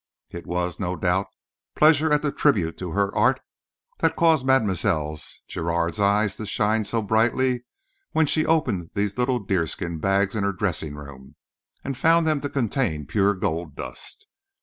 [0.31, 1.27] It was, no doubt,
[1.75, 3.39] pleasure at the tribute to her art
[3.99, 5.17] that caused Mlle.
[5.47, 7.65] Giraud's eyes to shine so brightly
[8.11, 11.35] when she opened these little deerskin bags in her dressing room
[11.83, 14.25] and found them to contain pure gold dust.